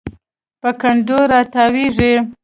په 0.61 0.69
کنډو 0.79 1.19
راتاویږي 1.31 2.13